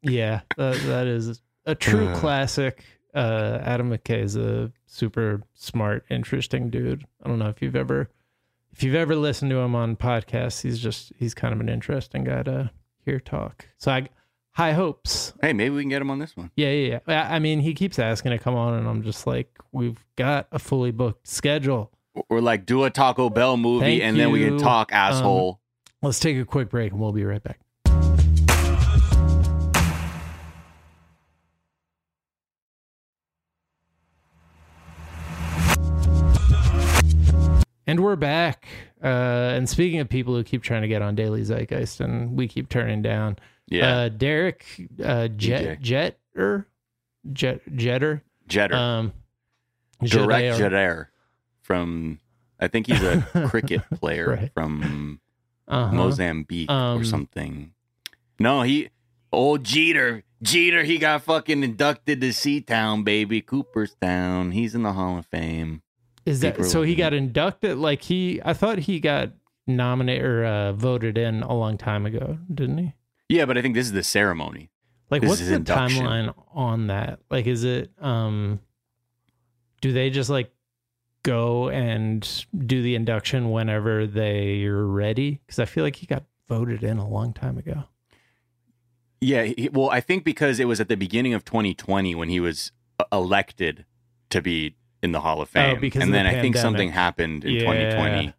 Yeah, 0.01 0.41
that, 0.55 0.77
that 0.83 1.07
is 1.07 1.41
a 1.69 1.75
true 1.75 2.07
Uh. 2.09 2.19
classic. 2.19 2.83
Uh, 3.13 3.59
Adam 3.63 3.89
McKay 3.89 4.21
is 4.23 4.35
a 4.35 4.71
super 4.85 5.41
smart, 5.55 6.05
interesting 6.09 6.69
dude. 6.69 7.05
I 7.23 7.27
don't 7.27 7.39
know 7.39 7.49
if 7.49 7.61
you've 7.61 7.75
ever, 7.75 8.09
if 8.71 8.83
you've 8.83 8.95
ever 8.95 9.15
listened 9.15 9.49
to 9.51 9.57
him 9.57 9.73
on 9.75 9.95
podcasts. 9.95 10.61
He's 10.61 10.79
just 10.79 11.11
he's 11.17 11.33
kind 11.33 11.53
of 11.53 11.59
an 11.59 11.69
interesting 11.69 12.23
guy 12.23 12.43
to 12.43 12.71
hear 13.05 13.19
talk. 13.19 13.67
So 13.77 13.91
I 13.91 14.09
high 14.51 14.73
hopes. 14.73 15.33
Hey, 15.41 15.53
maybe 15.53 15.73
we 15.75 15.81
can 15.81 15.89
get 15.89 16.01
him 16.01 16.11
on 16.11 16.19
this 16.19 16.37
one. 16.37 16.51
Yeah, 16.55 16.69
yeah, 16.71 16.99
yeah. 17.07 17.27
I 17.29 17.35
I 17.37 17.39
mean, 17.39 17.61
he 17.61 17.73
keeps 17.73 17.97
asking 17.97 18.31
to 18.31 18.37
come 18.37 18.55
on, 18.55 18.75
and 18.75 18.87
I'm 18.87 19.01
just 19.01 19.25
like, 19.25 19.57
we've 19.71 19.97
got 20.15 20.47
a 20.51 20.59
fully 20.59 20.91
booked 20.91 21.27
schedule. 21.27 21.91
Or 22.29 22.41
like 22.41 22.65
do 22.65 22.83
a 22.83 22.89
Taco 22.91 23.29
Bell 23.29 23.57
movie 23.57 23.85
Thank 23.85 24.03
and 24.03 24.19
then 24.19 24.31
we 24.31 24.43
can 24.43 24.57
talk 24.59 24.91
asshole. 24.91 25.61
Let's 26.01 26.19
take 26.19 26.37
a 26.37 26.45
quick 26.45 26.69
break, 26.69 26.91
and 26.91 26.99
we'll 27.01 27.11
be 27.11 27.23
right 27.25 27.41
back. 27.41 27.59
And 37.89 38.03
we're 38.03 38.15
back. 38.15 38.67
Uh, 39.03 39.07
and 39.07 39.67
speaking 39.67 39.99
of 39.99 40.07
people 40.09 40.35
who 40.35 40.43
keep 40.43 40.61
trying 40.61 40.83
to 40.83 40.87
get 40.87 41.01
on 41.01 41.15
Daily 41.15 41.41
Zeitgeist 41.43 41.99
and 42.01 42.37
we 42.37 42.47
keep 42.47 42.69
turning 42.69 43.01
down, 43.01 43.39
yeah. 43.65 43.97
uh, 44.01 44.09
Derek 44.09 44.63
uh, 45.03 45.27
Jet 45.29 45.79
DJ. 45.81 46.13
Jetter 46.35 46.65
Jet 47.33 47.61
Jetter 47.67 48.21
Jetter. 48.47 48.73
um, 48.75 49.13
Direct 50.03 50.57
Jeter. 50.57 50.69
Jeter 50.69 51.11
from 51.63 52.19
I 52.59 52.67
think 52.67 52.85
he's 52.85 53.01
a 53.01 53.21
cricket 53.49 53.81
player 53.95 54.29
Right. 54.29 54.51
from 54.53 55.19
Uh-huh. 55.67 55.91
Mozambique 55.91 56.69
or 56.69 56.73
Um, 56.73 57.05
something. 57.05 57.73
No, 58.39 58.61
he 58.61 58.89
old 59.31 59.63
Jeter. 59.63 60.23
Jeter, 60.43 60.83
he 60.83 60.99
got 60.99 61.23
fucking 61.23 61.63
inducted 61.63 62.21
to 62.21 62.29
Seatown, 62.29 63.03
baby. 63.03 63.41
Cooperstown. 63.41 64.51
He's 64.51 64.75
in 64.75 64.83
the 64.83 64.93
Hall 64.93 65.17
of 65.17 65.25
Fame. 65.25 65.81
Is 66.25 66.41
that 66.41 66.63
so? 66.65 66.83
He 66.83 66.95
got 66.95 67.13
inducted. 67.13 67.77
Like 67.77 68.01
he, 68.03 68.41
I 68.43 68.53
thought 68.53 68.77
he 68.79 68.99
got 68.99 69.31
nominated 69.67 70.25
or 70.25 70.45
uh, 70.45 70.73
voted 70.73 71.17
in 71.17 71.41
a 71.43 71.53
long 71.53 71.77
time 71.77 72.05
ago, 72.05 72.37
didn't 72.53 72.77
he? 72.77 72.93
Yeah, 73.29 73.45
but 73.45 73.57
I 73.57 73.61
think 73.61 73.75
this 73.75 73.85
is 73.85 73.91
the 73.93 74.03
ceremony. 74.03 74.71
Like, 75.09 75.21
This 75.21 75.29
what's 75.29 75.41
is 75.41 75.49
the 75.49 75.55
induction. 75.55 76.05
timeline 76.05 76.33
on 76.53 76.87
that? 76.87 77.19
Like, 77.31 77.47
is 77.47 77.63
it 77.63 77.91
um, 77.99 78.59
do 79.81 79.91
they 79.91 80.09
just 80.09 80.29
like 80.29 80.51
go 81.23 81.69
and 81.69 82.45
do 82.65 82.81
the 82.81 82.95
induction 82.95 83.51
whenever 83.51 84.05
they're 84.05 84.85
ready? 84.85 85.41
Because 85.45 85.59
I 85.59 85.65
feel 85.65 85.83
like 85.83 85.95
he 85.95 86.05
got 86.05 86.25
voted 86.47 86.83
in 86.83 86.97
a 86.97 87.07
long 87.07 87.33
time 87.33 87.57
ago. 87.57 87.85
Yeah, 89.21 89.43
he, 89.43 89.69
well, 89.71 89.89
I 89.89 89.99
think 89.99 90.23
because 90.23 90.59
it 90.59 90.65
was 90.65 90.79
at 90.79 90.87
the 90.87 90.95
beginning 90.95 91.33
of 91.33 91.43
2020 91.43 92.15
when 92.15 92.29
he 92.29 92.39
was 92.39 92.71
uh, 92.99 93.03
elected 93.11 93.85
to 94.29 94.41
be 94.41 94.75
in 95.01 95.11
the 95.11 95.19
Hall 95.19 95.41
of 95.41 95.49
Fame. 95.49 95.77
Oh, 95.77 95.79
because 95.79 96.01
and 96.03 96.13
then 96.13 96.25
the 96.25 96.37
I 96.37 96.41
think 96.41 96.55
something 96.57 96.89
happened 96.89 97.45
in 97.45 97.53
Yeah. 97.53 97.59
2020. 97.61 98.33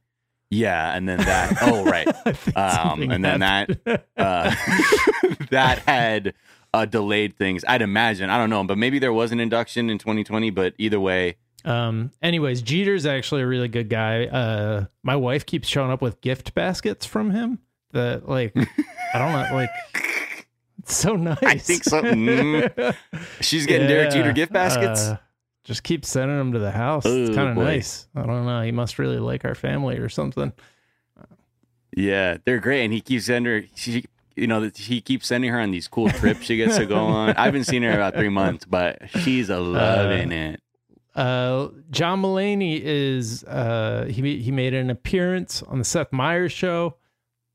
Yeah, 0.53 0.97
and 0.97 1.09
then 1.09 1.19
that. 1.19 1.59
oh, 1.63 1.85
right. 1.91 2.09
Um, 2.57 3.03
and 3.11 3.25
then 3.25 3.39
that, 3.41 3.71
uh, 4.17 4.53
that 5.51 5.79
had 5.87 6.35
uh, 6.75 6.87
delayed 6.87 7.37
things. 7.37 7.65
I'd 7.69 7.83
imagine. 7.83 8.31
I 8.31 8.37
don't 8.39 8.51
know, 8.51 8.65
but 8.65 8.77
maybe 8.77 8.99
there 8.99 9.13
was 9.13 9.31
an 9.31 9.39
induction 9.39 9.89
in 9.91 9.99
2020. 9.99 10.51
But 10.51 10.75
either 10.79 10.99
way, 10.99 11.37
Um. 11.65 12.11
Anyways, 12.21 12.63
Jeter's 12.63 13.07
actually 13.07 13.43
a 13.43 13.47
really 13.47 13.69
good 13.69 13.89
guy. 13.89 14.25
Uh, 14.27 14.87
my 15.05 15.15
wife 15.15 15.47
keeps 15.47 15.69
showing 15.69 15.93
up 15.93 16.03
with 16.03 16.21
gift 16.21 16.53
baskets 16.55 17.07
from 17.07 17.31
him. 17.31 17.61
That 17.93 18.29
like, 18.29 18.53
I 18.57 19.19
don't 19.19 19.33
know, 19.33 19.49
like, 19.55 19.71
it's 20.79 20.97
so 20.97 21.15
nice. 21.17 21.39
I 21.43 21.59
think 21.59 21.85
so. 21.85 22.03
Mm. 22.03 22.95
she's 23.41 23.67
getting 23.67 23.87
Derek 23.87 24.11
Jeter 24.11 24.33
gift 24.33 24.53
baskets. 24.53 25.01
Uh, 25.09 25.19
just 25.65 25.83
keep 25.83 26.05
sending 26.05 26.37
them 26.39 26.53
to 26.53 26.59
the 26.59 26.71
house. 26.71 27.05
Oh, 27.07 27.23
it's 27.25 27.35
kind 27.35 27.51
of 27.51 27.57
nice. 27.57 28.09
I 28.15 28.23
don't 28.27 28.47
know. 28.47 28.63
He 28.63 28.73
must 28.73 28.99
really 28.99 29.19
like 29.19 29.45
our 29.45 29.55
family 29.55 29.99
or 29.99 30.09
something. 30.09 30.53
yeah, 31.97 32.37
they're 32.45 32.61
great, 32.61 32.85
and 32.85 32.93
he 32.93 33.01
keeps 33.01 33.27
sending 33.27 33.53
her. 33.53 33.67
She, 33.75 34.05
you 34.37 34.47
know, 34.47 34.71
he 34.75 35.01
keeps 35.01 35.27
sending 35.27 35.51
her 35.51 35.61
on 35.61 35.71
these 35.71 35.89
cool 35.89 36.09
trips 36.09 36.45
she 36.47 36.57
gets 36.57 36.77
to 36.77 36.87
go 36.87 36.97
on. 37.07 37.35
I 37.37 37.45
haven't 37.45 37.65
seen 37.65 37.83
her 37.83 37.91
in 37.91 37.95
about 37.97 38.15
three 38.15 38.29
months, 38.29 38.65
but 38.65 38.99
she's 39.21 39.51
a 39.51 39.59
loving 39.59 40.33
it. 40.33 40.61
Uh, 41.15 41.69
John 41.91 42.23
Mulaney 42.23 42.81
is 42.83 43.43
uh, 43.45 44.07
he 44.09 44.39
he 44.41 44.53
made 44.53 44.73
an 44.75 44.89
appearance 44.91 45.63
on 45.65 45.79
the 45.79 45.85
Seth 45.85 46.13
Meyers 46.13 46.53
show 46.53 46.97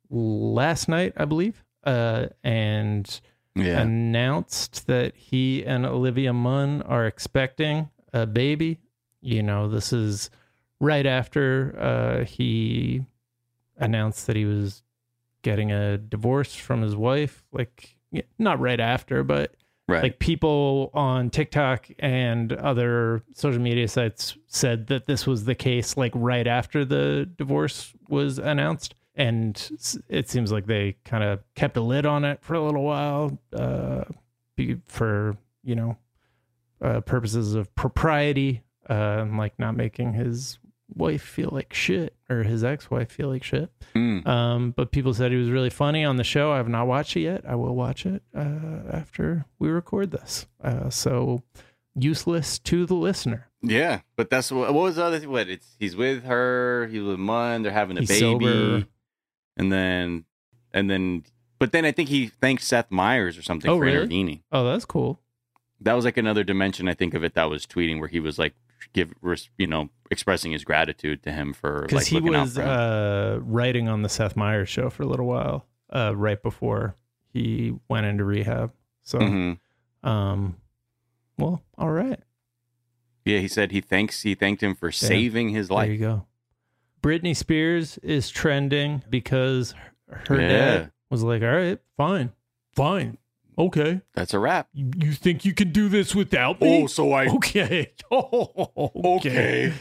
last 0.09 0.89
night, 0.89 1.13
I 1.17 1.25
believe, 1.25 1.63
uh, 1.85 2.27
and 2.43 3.19
Yeah. 3.55 3.79
announced 3.81 4.85
that 4.87 5.15
he 5.15 5.63
and 5.65 5.85
Olivia 5.85 6.33
Munn 6.33 6.81
are 6.81 7.07
expecting 7.07 7.89
a 8.15 8.25
baby. 8.25 8.79
You 9.21 9.43
know, 9.43 9.67
this 9.67 9.93
is 9.93 10.31
right 10.79 11.05
after 11.05 11.75
uh, 11.77 12.25
he 12.25 13.05
announced 13.77 14.25
that 14.27 14.35
he 14.35 14.45
was 14.45 14.81
getting 15.41 15.71
a 15.71 15.97
divorce 15.97 16.55
from 16.55 16.81
his 16.81 16.95
wife. 16.95 17.43
Like, 17.51 17.95
not 18.39 18.59
right 18.59 18.79
after, 18.79 19.23
but 19.23 19.55
right. 19.87 20.03
like 20.03 20.19
people 20.19 20.91
on 20.93 21.29
TikTok 21.29 21.89
and 21.99 22.53
other 22.53 23.21
social 23.33 23.61
media 23.61 23.87
sites 23.87 24.37
said 24.47 24.87
that 24.87 25.05
this 25.05 25.27
was 25.27 25.45
the 25.45 25.55
case 25.55 25.97
like 25.97 26.11
right 26.15 26.47
after 26.47 26.85
the 26.85 27.29
divorce 27.37 27.93
was 28.09 28.39
announced 28.39 28.95
and 29.15 30.01
it 30.09 30.29
seems 30.29 30.51
like 30.51 30.65
they 30.65 30.95
kind 31.05 31.23
of 31.23 31.41
kept 31.55 31.77
a 31.77 31.81
lid 31.81 32.05
on 32.05 32.25
it 32.25 32.39
for 32.41 32.53
a 32.53 32.61
little 32.61 32.83
while 32.83 33.37
uh 33.53 34.03
for 34.87 35.37
you 35.63 35.75
know 35.75 35.97
uh 36.85 37.01
purposes 37.01 37.55
of 37.55 37.73
propriety 37.75 38.61
uh 38.89 38.93
and 39.21 39.37
like 39.37 39.57
not 39.59 39.75
making 39.75 40.13
his 40.13 40.59
wife 40.93 41.23
feel 41.23 41.49
like 41.51 41.73
shit 41.73 42.15
or 42.29 42.43
his 42.43 42.63
ex-wife 42.63 43.11
feel 43.11 43.29
like 43.29 43.43
shit 43.43 43.69
Mm. 43.95 44.27
um, 44.27 44.71
but 44.71 44.91
people 44.91 45.13
said 45.13 45.31
he 45.31 45.37
was 45.37 45.49
really 45.49 45.69
funny 45.69 46.03
on 46.03 46.17
the 46.17 46.23
show. 46.25 46.51
I 46.51 46.57
have 46.57 46.67
not 46.67 46.85
watched 46.85 47.15
it 47.15 47.21
yet. 47.21 47.43
I 47.47 47.55
will 47.55 47.73
watch 47.75 48.05
it 48.05 48.21
uh, 48.35 48.81
after 48.91 49.45
we 49.57 49.69
record 49.69 50.11
this. 50.11 50.47
Uh, 50.61 50.89
so 50.89 51.41
useless 51.95 52.59
to 52.59 52.85
the 52.85 52.93
listener. 52.93 53.47
Yeah, 53.61 54.01
but 54.17 54.29
that's 54.29 54.51
what. 54.51 54.73
What 54.73 54.83
was 54.83 54.95
the 54.97 55.05
other 55.05 55.17
thing? 55.19 55.29
What? 55.31 55.47
It's 55.49 55.75
he's 55.79 55.95
with 55.95 56.23
her. 56.25 56.87
He's 56.91 57.01
with 57.01 57.17
Munn. 57.19 57.63
They're 57.63 57.71
having 57.71 57.97
a 57.97 58.01
He's 58.01 58.09
baby, 58.09 58.19
sober. 58.45 58.85
and 59.57 59.71
then 59.71 60.25
and 60.73 60.89
then. 60.89 61.23
But 61.57 61.71
then 61.71 61.85
I 61.85 61.91
think 61.93 62.09
he 62.09 62.27
thanked 62.27 62.63
Seth 62.63 62.91
Meyers 62.91 63.37
or 63.37 63.41
something 63.41 63.71
Oh, 63.71 63.77
for 63.77 63.85
really? 63.85 63.95
intervening. 63.95 64.43
Oh, 64.51 64.65
that's 64.65 64.83
cool. 64.85 65.19
That 65.81 65.93
was 65.93 66.05
like 66.05 66.17
another 66.17 66.43
dimension 66.43 66.87
I 66.87 66.93
think 66.93 67.13
of 67.13 67.23
it 67.23 67.33
that 67.33 67.49
was 67.49 67.65
tweeting 67.65 67.99
where 67.99 68.07
he 68.07 68.19
was 68.19 68.39
like 68.39 68.53
give 68.93 69.13
you 69.57 69.67
know 69.67 69.89
expressing 70.11 70.51
his 70.51 70.63
gratitude 70.63 71.21
to 71.23 71.31
him 71.31 71.53
for 71.53 71.81
Because 71.81 72.11
like 72.11 72.23
he 72.23 72.29
was 72.29 72.57
uh, 72.57 73.39
writing 73.41 73.87
on 73.89 74.01
the 74.01 74.09
Seth 74.09 74.35
Meyers 74.35 74.69
show 74.69 74.89
for 74.89 75.03
a 75.03 75.05
little 75.05 75.25
while, 75.25 75.65
uh, 75.89 76.13
right 76.15 76.41
before 76.41 76.95
he 77.27 77.73
went 77.89 78.05
into 78.05 78.23
rehab. 78.23 78.71
So, 79.03 79.19
Mhm. 79.19 79.59
um, 80.03 80.55
well, 81.37 81.61
all 81.77 81.91
right. 81.91 82.19
Yeah, 83.25 83.39
he 83.39 83.47
said 83.47 83.71
he 83.71 83.81
thanks 83.81 84.21
he 84.21 84.35
thanked 84.35 84.61
him 84.63 84.75
for 84.75 84.91
saving 84.91 85.49
his 85.49 85.67
There 85.67 85.77
life. 85.77 85.89
you 85.91 85.97
go. 85.97 86.25
Britney 87.01 87.35
Spears 87.35 87.97
is 87.99 88.29
trending 88.29 89.03
because 89.09 89.73
her 90.07 90.39
Yeah. 90.39 90.47
dad 90.47 90.91
was 91.09 91.21
like, 91.23 91.41
"All 91.43 91.49
right, 91.49 91.79
fine, 91.97 92.31
fine, 92.73 93.17
okay. 93.57 94.01
That's 94.13 94.33
a 94.33 94.39
wrap. 94.39 94.67
You, 94.73 94.91
you 94.97 95.11
think 95.13 95.45
you 95.45 95.53
can 95.53 95.71
do 95.71 95.89
this 95.89 96.13
without 96.15 96.59
me? 96.61 96.83
Oh, 96.83 96.87
so 96.87 97.11
I 97.13 97.27
okay. 97.35 97.91
Oh, 98.11 98.91
okay. 99.17 99.73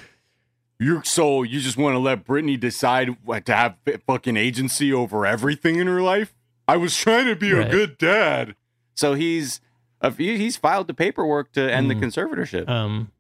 You're 0.80 1.04
so 1.04 1.42
you 1.42 1.60
just 1.60 1.76
want 1.76 1.94
to 1.94 1.98
let 1.98 2.24
Britney 2.26 2.58
decide 2.58 3.16
what 3.24 3.46
to 3.46 3.54
have 3.54 3.76
fucking 4.06 4.36
agency 4.36 4.92
over 4.92 5.24
everything 5.24 5.76
in 5.76 5.86
her 5.86 6.02
life? 6.02 6.34
I 6.66 6.76
was 6.76 6.96
trying 6.96 7.26
to 7.26 7.36
be 7.36 7.52
Right. 7.52 7.68
a 7.68 7.70
good 7.70 7.96
dad. 7.98 8.56
So 8.94 9.14
he's 9.14 9.60
uh, 10.00 10.10
he's 10.10 10.56
filed 10.56 10.88
the 10.88 10.94
paperwork 10.94 11.52
to 11.52 11.72
end 11.72 11.90
Mm. 11.90 12.00
the 12.00 12.06
conservatorship. 12.06 12.68
Um, 12.68 13.12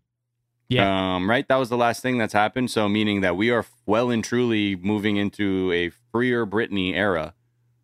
yeah. 0.68 1.14
Um, 1.16 1.30
right. 1.30 1.46
That 1.48 1.56
was 1.56 1.68
the 1.68 1.76
last 1.76 2.02
thing 2.02 2.18
that's 2.18 2.32
happened. 2.32 2.70
So 2.70 2.88
meaning 2.88 3.20
that 3.20 3.36
we 3.36 3.50
are 3.50 3.64
well 3.86 4.10
and 4.10 4.24
truly 4.24 4.74
moving 4.76 5.16
into 5.16 5.70
a 5.72 5.90
freer 6.10 6.46
Britney 6.46 6.94
era. 6.94 7.34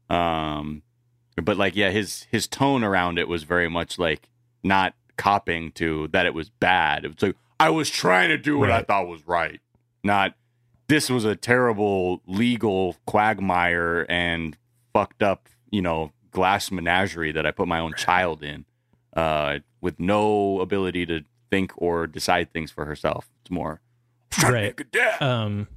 Um, 0.08 0.82
but 1.40 1.56
like 1.56 1.76
yeah, 1.76 1.90
his 1.90 2.26
his 2.30 2.46
tone 2.46 2.82
around 2.84 3.18
it 3.18 3.28
was 3.28 3.42
very 3.44 3.68
much 3.68 3.98
like 3.98 4.28
not 4.62 4.94
copping 5.16 5.72
to 5.72 6.08
that 6.08 6.26
it 6.26 6.34
was 6.34 6.50
bad. 6.50 7.04
It 7.04 7.08
was 7.14 7.22
like 7.22 7.36
I 7.58 7.70
was 7.70 7.90
trying 7.90 8.28
to 8.30 8.38
do 8.38 8.58
what 8.58 8.70
I 8.70 8.82
thought 8.82 9.06
was 9.08 9.26
right. 9.26 9.60
Not 10.02 10.34
this 10.88 11.08
was 11.10 11.24
a 11.24 11.36
terrible 11.36 12.22
legal 12.26 12.96
quagmire 13.06 14.06
and 14.08 14.56
fucked 14.92 15.22
up, 15.22 15.48
you 15.70 15.82
know, 15.82 16.12
glass 16.32 16.70
menagerie 16.70 17.32
that 17.32 17.46
I 17.46 17.50
put 17.52 17.68
my 17.68 17.78
own 17.78 17.92
child 17.94 18.42
in, 18.42 18.64
uh, 19.14 19.58
with 19.80 20.00
no 20.00 20.60
ability 20.60 21.06
to 21.06 21.20
think 21.50 21.72
or 21.76 22.06
decide 22.06 22.52
things 22.52 22.70
for 22.70 22.86
herself. 22.86 23.28
It's 23.42 23.50
more 23.50 23.80
"I'm 24.36 24.40
trying 24.40 24.52
to 24.52 24.58
Right. 24.58 24.62
be 24.62 24.68
a 24.68 24.72
good 24.84 24.90
dad." 24.90 25.22
um, 25.22 25.68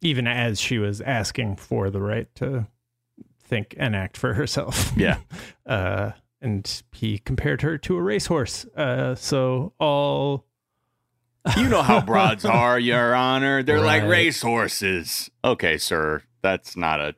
even 0.00 0.26
as 0.26 0.58
she 0.60 0.78
was 0.78 1.00
asking 1.02 1.56
for 1.56 1.90
the 1.90 2.00
right 2.00 2.26
to 2.36 2.66
think 3.50 3.74
and 3.76 3.94
act 3.94 4.16
for 4.16 4.34
herself. 4.34 4.92
Yeah. 4.96 5.18
uh, 5.66 6.12
and 6.40 6.82
he 6.92 7.18
compared 7.18 7.60
her 7.62 7.76
to 7.78 7.96
a 7.96 8.02
racehorse. 8.02 8.64
Uh, 8.74 9.14
so 9.14 9.74
all 9.78 10.46
You 11.56 11.68
know 11.68 11.82
how 11.82 12.00
broads 12.00 12.44
are, 12.46 12.78
Your 12.78 13.14
Honor. 13.14 13.62
They're 13.62 13.80
like 13.80 14.04
racehorses. 14.04 15.30
Okay, 15.44 15.76
sir. 15.76 16.22
That's 16.42 16.76
not 16.76 17.00
a. 17.00 17.14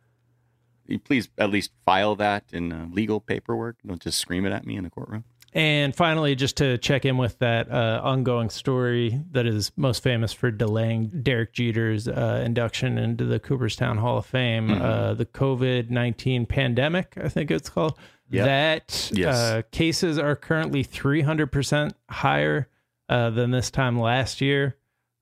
Please 1.05 1.29
at 1.39 1.51
least 1.51 1.71
file 1.87 2.17
that 2.17 2.45
in 2.53 2.73
uh, 2.73 2.89
legal 2.91 3.21
paperwork. 3.21 3.77
Don't 3.87 4.03
just 4.03 4.19
scream 4.19 4.45
it 4.45 4.53
at 4.53 4.67
me 4.67 4.77
in 4.77 4.85
the 4.85 4.91
courtroom. 4.91 5.25
And 5.55 5.95
finally, 5.95 6.35
just 6.35 6.57
to 6.59 6.79
check 6.79 7.05
in 7.05 7.19
with 7.19 7.39
that 7.41 7.71
uh, 7.71 8.01
ongoing 8.03 8.49
story 8.49 9.21
that 9.33 9.45
is 9.47 9.71
most 9.77 10.03
famous 10.03 10.33
for 10.33 10.51
delaying 10.51 11.09
Derek 11.23 11.53
Jeter's 11.53 12.09
uh, 12.09 12.43
induction 12.45 12.97
into 12.97 13.27
the 13.27 13.39
Cooperstown 13.39 13.99
Hall 13.99 14.17
of 14.19 14.25
Fame, 14.27 14.69
Mhm. 14.69 14.81
uh, 14.81 15.15
the 15.15 15.27
COVID 15.27 15.91
19 15.91 16.47
pandemic, 16.47 17.15
I 17.23 17.29
think 17.29 17.51
it's 17.51 17.69
called. 17.69 17.99
Yep. 18.31 18.45
That 18.47 19.11
Yes. 19.15 19.37
uh, 19.37 19.63
cases 19.73 20.19
are 20.19 20.35
currently 20.35 20.83
300% 20.83 21.93
higher 22.09 22.69
uh, 23.11 23.29
than 23.29 23.51
this 23.51 23.71
time 23.71 23.99
last 23.99 24.41
year. 24.41 24.77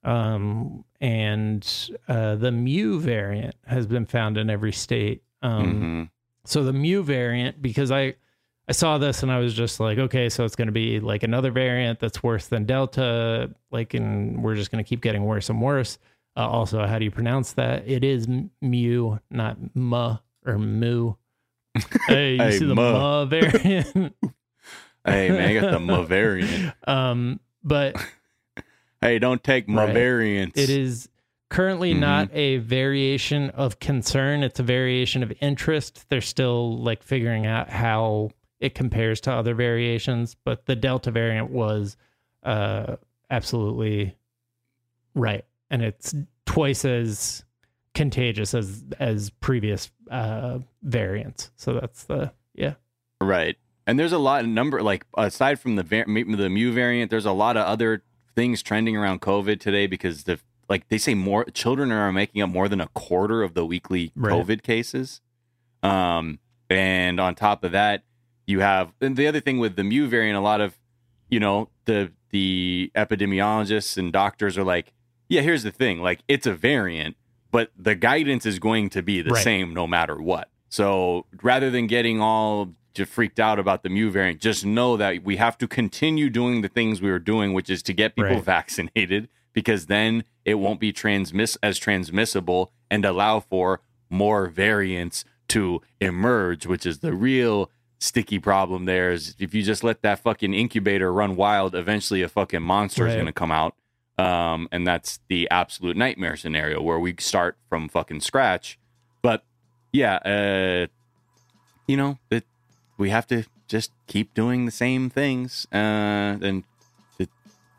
Um, 0.04 0.84
and 1.00 1.66
uh, 2.06 2.36
the 2.36 2.52
Mu 2.52 3.00
variant 3.00 3.56
has 3.66 3.86
been 3.88 4.06
found 4.06 4.36
in 4.38 4.48
every 4.48 4.70
state. 4.72 5.22
Um, 5.42 5.64
Mhm. 5.74 6.10
so 6.44 6.62
the 6.62 6.72
mu 6.72 7.02
variant 7.02 7.60
because 7.60 7.90
i 7.90 8.14
i 8.70 8.72
saw 8.72 8.96
this 8.98 9.22
and 9.24 9.30
i 9.32 9.38
was 9.38 9.52
just 9.52 9.80
like 9.80 9.98
okay 9.98 10.28
so 10.28 10.44
it's 10.44 10.54
going 10.56 10.68
to 10.68 10.72
be 10.72 11.00
like 11.00 11.22
another 11.24 11.50
variant 11.50 11.98
that's 11.98 12.22
worse 12.22 12.46
than 12.46 12.64
delta 12.64 13.50
like 13.70 13.92
and 13.94 14.42
we're 14.42 14.54
just 14.54 14.70
going 14.70 14.82
to 14.82 14.88
keep 14.88 15.00
getting 15.02 15.24
worse 15.24 15.50
and 15.50 15.60
worse 15.60 15.98
uh, 16.36 16.48
also 16.48 16.86
how 16.86 16.96
do 16.98 17.04
you 17.04 17.10
pronounce 17.10 17.52
that 17.54 17.86
it 17.88 18.04
is 18.04 18.28
mu 18.62 19.16
not 19.30 19.56
mu 19.74 20.14
or 20.46 20.56
mu 20.56 21.12
hey 22.06 22.34
you 22.34 22.38
Hey, 22.42 22.58
see 22.58 22.64
the 22.66 22.74
mu. 22.76 22.92
mu 22.92 23.26
variant 23.26 24.14
Hey, 25.04 25.30
man, 25.30 25.56
I 25.56 25.60
got 25.60 25.72
the 25.72 25.80
Ma 25.80 26.02
variant. 26.02 26.74
um 26.86 27.40
but 27.64 27.96
Hey, 29.00 29.18
don't 29.18 29.42
take 29.42 29.66
my 29.66 29.86
Right. 29.86 29.94
variants. 29.94 30.58
It 30.58 30.68
is 30.68 31.08
currently 31.48 31.94
Mhm. 31.94 31.98
not 32.00 32.28
a 32.34 32.58
variation 32.58 33.48
of 33.50 33.80
concern. 33.80 34.42
It's 34.42 34.60
a 34.60 34.62
variation 34.62 35.22
of 35.22 35.32
interest. 35.40 36.06
They're 36.10 36.20
still 36.20 36.76
like 36.78 37.02
figuring 37.02 37.46
out 37.46 37.70
how 37.70 38.30
it 38.60 38.74
compares 38.74 39.20
to 39.22 39.32
other 39.32 39.54
variations, 39.54 40.36
but 40.44 40.66
the 40.66 40.76
Delta 40.76 41.10
variant 41.10 41.50
was 41.50 41.96
uh, 42.42 42.96
absolutely 43.30 44.14
right, 45.14 45.44
and 45.70 45.82
it's 45.82 46.14
twice 46.46 46.84
as 46.84 47.44
contagious 47.94 48.54
as 48.54 48.84
as 48.98 49.30
previous 49.30 49.90
uh, 50.10 50.58
variants. 50.82 51.50
So 51.56 51.74
that's 51.74 52.04
the 52.04 52.32
yeah. 52.54 52.74
Right. 53.20 53.56
And 53.86 53.98
there's 53.98 54.12
a 54.12 54.18
lot 54.18 54.42
of 54.42 54.48
number 54.48 54.82
like 54.82 55.04
aside 55.16 55.58
from 55.58 55.76
the 55.76 55.82
var- 55.82 56.04
the 56.06 56.48
mu 56.48 56.72
variant, 56.72 57.10
there's 57.10 57.26
a 57.26 57.32
lot 57.32 57.56
of 57.56 57.64
other 57.64 58.02
things 58.34 58.62
trending 58.62 58.96
around 58.96 59.20
COVID 59.20 59.58
today 59.60 59.86
because 59.86 60.24
the 60.24 60.38
like 60.68 60.88
they 60.88 60.98
say 60.98 61.14
more 61.14 61.44
children 61.46 61.90
are 61.90 62.12
making 62.12 62.42
up 62.42 62.50
more 62.50 62.68
than 62.68 62.80
a 62.80 62.88
quarter 62.88 63.42
of 63.42 63.54
the 63.54 63.66
weekly 63.66 64.12
Right. 64.14 64.32
COVID 64.32 64.62
cases. 64.62 65.20
Um, 65.82 66.38
and 66.68 67.18
on 67.18 67.34
top 67.34 67.64
of 67.64 67.72
that, 67.72 68.04
you 68.50 68.60
have 68.60 68.92
and 69.00 69.16
the 69.16 69.26
other 69.26 69.40
thing 69.40 69.58
with 69.58 69.76
the 69.76 69.84
mu 69.84 70.06
variant, 70.08 70.36
a 70.36 70.40
lot 70.40 70.60
of 70.60 70.78
you 71.28 71.40
know 71.40 71.68
the 71.86 72.12
the 72.30 72.90
epidemiologists 72.94 73.96
and 73.96 74.12
doctors 74.12 74.56
are 74.58 74.64
like, 74.64 74.92
yeah, 75.28 75.40
here's 75.40 75.62
the 75.62 75.70
thing, 75.70 76.00
like 76.00 76.20
it's 76.28 76.46
a 76.46 76.54
variant, 76.54 77.16
but 77.50 77.70
the 77.76 77.94
guidance 77.94 78.44
is 78.46 78.58
going 78.58 78.88
to 78.90 79.02
be 79.02 79.20
the 79.22 79.30
Right. 79.32 79.42
same 79.44 79.74
no 79.74 79.86
matter 79.86 80.20
what. 80.20 80.48
So 80.68 81.26
rather 81.42 81.70
than 81.70 81.86
getting 81.86 82.20
all 82.20 82.74
just 82.94 83.10
freaked 83.12 83.38
out 83.40 83.58
about 83.58 83.82
the 83.82 83.88
mu 83.88 84.10
variant, 84.10 84.40
just 84.40 84.64
know 84.66 84.96
that 84.96 85.22
we 85.24 85.36
have 85.36 85.56
to 85.58 85.66
continue 85.68 86.28
doing 86.30 86.60
the 86.62 86.68
things 86.68 87.00
we 87.00 87.10
were 87.10 87.18
doing, 87.20 87.52
which 87.52 87.70
is 87.70 87.82
to 87.84 87.92
get 87.92 88.14
people 88.16 88.36
Right. 88.36 88.44
vaccinated, 88.44 89.28
because 89.52 89.86
then 89.86 90.24
it 90.44 90.54
won't 90.54 90.80
be 90.80 90.92
transmiss 90.92 91.56
as 91.62 91.78
transmissible 91.78 92.72
and 92.90 93.04
allow 93.04 93.40
for 93.40 93.80
more 94.08 94.46
variants 94.48 95.24
to 95.48 95.80
emerge, 96.00 96.66
which 96.66 96.84
is 96.86 96.98
the 97.00 97.12
real 97.12 97.70
sticky 98.00 98.38
problem 98.40 98.86
there 98.86 99.12
is 99.12 99.36
if 99.38 99.54
you 99.54 99.62
just 99.62 99.84
let 99.84 100.02
that 100.02 100.18
fucking 100.18 100.52
incubator 100.54 101.12
run 101.12 101.36
wild, 101.36 101.74
eventually 101.76 102.22
a 102.22 102.28
fucking 102.28 102.62
monster 102.62 103.06
is 103.06 103.10
Right. 103.10 103.16
going 103.16 103.26
to 103.26 103.32
come 103.32 103.52
out. 103.52 103.74
Um, 104.18 104.68
and 104.72 104.86
that's 104.86 105.20
the 105.28 105.48
absolute 105.50 105.96
nightmare 105.96 106.36
scenario 106.36 106.82
where 106.82 106.98
we 106.98 107.14
start 107.18 107.56
from 107.68 107.88
fucking 107.88 108.20
scratch. 108.20 108.78
But 109.22 109.44
yeah, 109.92 110.16
uh, 110.16 110.86
you 111.86 111.96
know, 111.96 112.18
it, 112.30 112.44
we 112.98 113.10
have 113.10 113.26
to 113.28 113.44
just 113.68 113.92
keep 114.06 114.34
doing 114.34 114.66
the 114.66 114.72
same 114.72 115.08
things. 115.10 115.66
Uh, 115.72 115.76
and 116.42 116.64
it, 117.18 117.28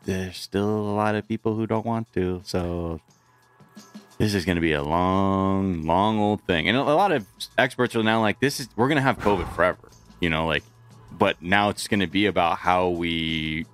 there's 0.04 0.36
still 0.36 0.68
a 0.68 0.94
lot 0.94 1.14
of 1.14 1.28
people 1.28 1.54
who 1.54 1.66
don't 1.66 1.86
want 1.86 2.12
to. 2.14 2.42
So 2.44 3.00
this 4.18 4.34
is 4.34 4.44
going 4.44 4.56
to 4.56 4.62
be 4.62 4.72
a 4.72 4.82
long, 4.82 5.82
long 5.84 6.18
old 6.18 6.42
thing. 6.42 6.68
And 6.68 6.76
a 6.76 6.80
a 6.82 6.94
lot 6.94 7.12
of 7.12 7.26
experts 7.58 7.94
are 7.96 8.02
now 8.02 8.20
like, 8.20 8.40
this 8.40 8.58
is, 8.60 8.68
we're 8.76 8.88
going 8.88 8.96
to 8.96 9.02
have 9.02 9.18
COVID 9.18 9.52
forever, 9.54 9.90
you 10.22 10.30
know, 10.30 10.46
like, 10.46 10.62
but 11.10 11.42
now 11.42 11.68
it's 11.68 11.86
going 11.88 12.00
to 12.00 12.06
be 12.06 12.24
about 12.26 12.56
how 12.58 12.88
we 12.88 13.66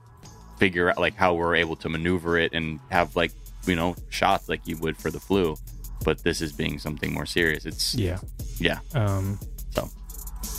figure 0.58 0.90
out, 0.90 0.98
like, 0.98 1.14
how 1.14 1.34
we're 1.34 1.54
able 1.54 1.76
to 1.76 1.88
maneuver 1.88 2.38
it 2.38 2.52
and 2.52 2.80
have, 2.90 3.14
like, 3.14 3.30
you 3.66 3.76
know, 3.76 3.94
shots 4.08 4.48
like 4.48 4.66
you 4.66 4.76
would 4.78 4.96
for 4.96 5.10
the 5.10 5.20
flu. 5.20 5.56
But 6.04 6.24
this 6.24 6.40
is 6.40 6.52
being 6.52 6.78
something 6.78 7.12
more 7.12 7.26
serious. 7.26 7.66
It's, 7.66 7.94
Yeah. 7.94 8.18
yeah. 8.58 8.78
Um, 8.94 9.38
So 9.70 9.88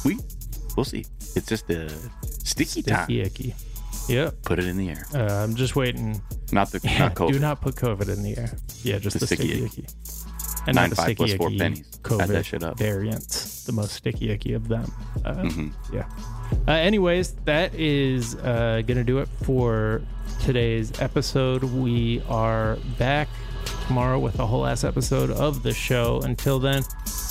we, 0.06 0.18
we'll 0.78 0.86
see. 0.86 1.06
It's 1.36 1.48
just 1.48 1.70
a 1.70 1.90
sticky, 2.44 2.84
time. 2.84 3.06
sticky 3.06 3.22
icky. 3.22 3.56
Yep. 4.08 4.42
Put 4.44 4.60
it 4.60 4.66
in 4.66 4.78
the 4.78 4.90
air. 4.90 5.06
Uh, 5.14 5.44
I'm 5.44 5.56
just 5.56 5.76
waiting. 5.76 6.22
Not 6.52 6.72
the, 6.72 6.80
Yeah, 6.84 7.00
not 7.00 7.16
COVID. 7.20 7.34
do 7.34 7.40
not 7.40 7.62
put 7.62 7.76
COVID 7.76 8.10
in 8.10 8.24
the 8.24 8.38
air. 8.38 8.58
Yeah, 8.84 9.00
just 9.00 9.14
The 9.16 9.20
the, 9.20 9.26
sticky 9.28 9.50
sticky 9.50 9.66
icky. 9.66 9.86
And 10.70 10.76
Nine 10.76 10.84
not 10.86 10.90
the 10.92 10.96
five 10.96 11.06
sticky 11.06 11.18
plus 11.18 11.34
four 11.36 11.50
pennies. 11.50 11.80
Add 11.80 12.02
COVID 12.04 12.28
that 12.28 12.46
shit 12.46 12.64
up. 12.64 12.78
variant, 12.78 13.28
the 13.66 13.72
most 13.72 13.94
sticky 13.94 14.32
icky 14.32 14.54
of 14.54 14.68
them. 14.68 14.92
Uh, 15.26 15.34
Mhm. 15.34 15.72
Yeah. 15.94 16.06
Uh, 16.68 16.72
anyways, 16.72 17.32
that 17.46 17.74
is 17.76 18.36
uh, 18.36 18.82
going 18.88 18.98
to 18.98 19.04
do 19.04 19.20
it 19.20 19.28
for 19.44 20.02
today's 20.42 20.92
episode. 21.02 21.64
We 21.64 22.22
are 22.30 22.78
back 22.98 23.28
tomorrow 23.88 24.18
with 24.20 24.40
a 24.40 24.46
whole 24.46 24.66
ass 24.66 24.84
episode 24.84 25.30
of 25.32 25.64
the 25.64 25.74
show. 25.74 26.22
Until 26.24 26.60
then, 26.60 26.84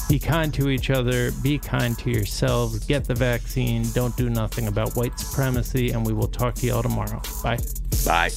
be 0.08 0.18
kind 0.18 0.52
to 0.54 0.68
each 0.70 0.90
other, 0.90 1.32
be 1.42 1.58
kind 1.58 1.98
to 1.98 2.10
yourselves, 2.10 2.78
get 2.86 3.04
the 3.04 3.14
vaccine, 3.14 3.84
don't 3.92 4.16
do 4.16 4.30
nothing 4.30 4.68
about 4.68 4.94
white 4.96 5.18
supremacy, 5.18 5.90
and 5.90 6.06
we 6.06 6.12
will 6.12 6.28
talk 6.28 6.54
to 6.56 6.66
y'all 6.66 6.82
tomorrow. 6.82 7.20
Bye. 7.42 7.58
Bye. 8.04 8.30